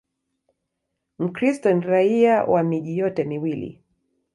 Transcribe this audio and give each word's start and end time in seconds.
Mkristo 1.19 1.73
ni 1.73 1.81
raia 1.81 2.43
wa 2.43 2.63
miji 2.63 2.97
yote 2.97 3.23
miwili. 3.23 3.83